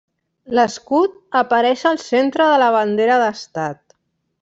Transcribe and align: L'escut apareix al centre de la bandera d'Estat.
L'escut 0.59 1.19
apareix 1.43 1.85
al 1.93 2.03
centre 2.07 2.51
de 2.55 2.59
la 2.67 2.75
bandera 2.79 3.23
d'Estat. 3.27 3.83